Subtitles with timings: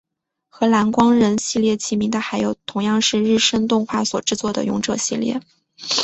[0.49, 5.39] 和蓝光人系列齐名的还有同样是日升动画所制作的勇者系列。